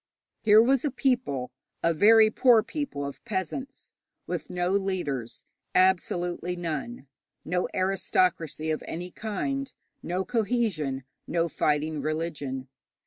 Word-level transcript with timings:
Here 0.41 0.59
was 0.63 0.83
a 0.83 0.89
people 0.89 1.51
a 1.83 1.93
very 1.93 2.31
poor 2.31 2.63
people 2.63 3.05
of 3.05 3.23
peasants 3.23 3.93
with 4.25 4.49
no 4.49 4.71
leaders, 4.71 5.43
absolutely 5.75 6.55
none; 6.55 7.05
no 7.45 7.69
aristocracy 7.75 8.71
of 8.71 8.83
any 8.87 9.11
kind, 9.11 9.71
no 10.01 10.25
cohesion, 10.25 11.03
no 11.27 11.47
fighting 11.47 12.01
religion. 12.01 12.67